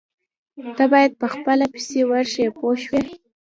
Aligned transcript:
تۀ 0.77 0.83
باید 0.93 1.11
په 1.21 1.27
خپله 1.33 1.65
پسې 1.73 1.99
ورشې 2.09 2.45
پوه 2.57 2.75
شوې!. 2.83 3.01